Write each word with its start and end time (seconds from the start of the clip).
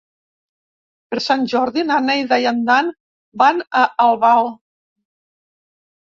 Per 1.09 1.17
Sant 1.25 1.43
Jordi 1.51 1.83
na 1.89 1.97
Neida 2.05 2.39
i 2.43 2.47
en 2.51 2.63
Dan 2.69 2.89
van 3.41 3.61
a 3.81 3.83
Albal. 4.07 4.49